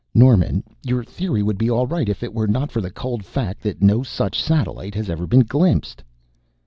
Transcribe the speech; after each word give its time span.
"Norman, 0.15 0.63
your 0.81 1.03
theory 1.03 1.43
would 1.43 1.59
be 1.59 1.69
all 1.69 1.85
right 1.85 2.09
if 2.09 2.23
it 2.23 2.33
were 2.33 2.47
not 2.47 2.71
for 2.71 2.81
the 2.81 2.89
cold 2.89 3.23
fact 3.23 3.61
that 3.61 3.83
no 3.83 4.01
such 4.01 4.41
satellite 4.41 4.95
has 4.95 5.11
ever 5.11 5.27
been 5.27 5.43
glimpsed." 5.43 6.01